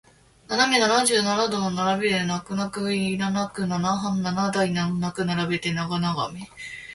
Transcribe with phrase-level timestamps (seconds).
[0.47, 6.47] 斜め七十七度の並びで泣く泣くいななくナナハン七台難なく並べて長眺め